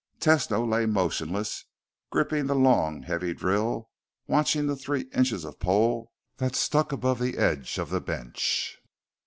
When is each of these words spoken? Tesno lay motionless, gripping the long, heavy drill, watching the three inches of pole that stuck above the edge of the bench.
Tesno 0.19 0.65
lay 0.67 0.87
motionless, 0.87 1.65
gripping 2.09 2.47
the 2.47 2.55
long, 2.55 3.03
heavy 3.03 3.35
drill, 3.35 3.91
watching 4.25 4.65
the 4.65 4.75
three 4.75 5.01
inches 5.13 5.45
of 5.45 5.59
pole 5.59 6.11
that 6.37 6.55
stuck 6.55 6.91
above 6.91 7.19
the 7.19 7.37
edge 7.37 7.77
of 7.77 7.91
the 7.91 8.01
bench. 8.01 8.79